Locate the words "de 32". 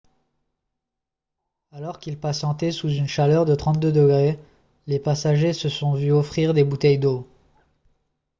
3.45-3.91